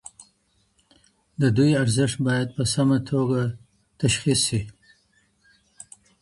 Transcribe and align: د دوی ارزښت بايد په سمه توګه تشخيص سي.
د 1.41 1.43
دوی 1.57 1.71
ارزښت 1.83 2.17
بايد 2.25 2.49
په 2.57 2.63
سمه 2.73 2.97
توګه 3.09 3.41
تشخيص 4.01 4.39
سي. 4.47 4.61